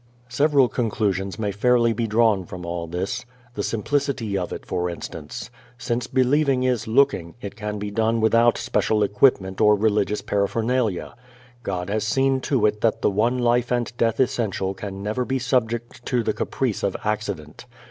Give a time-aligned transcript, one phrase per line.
[0.29, 3.23] Several conclusions may fairly be drawn from all this.
[3.53, 5.51] The simplicity of it, for instance.
[5.77, 11.13] Since believing is looking, it can be done without special equipment or religious paraphernalia.
[11.61, 15.37] God has seen to it that the one life and death essential can never be
[15.37, 17.67] subject to the caprice of accident.